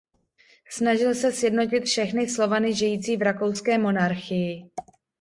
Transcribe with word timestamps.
Snažil 0.69 1.15
se 1.15 1.31
sjednotit 1.31 1.83
všechny 1.85 2.29
Slovany 2.29 2.73
žijící 2.73 3.17
v 3.17 3.21
rakouské 3.21 3.77
monarchii. 3.77 4.71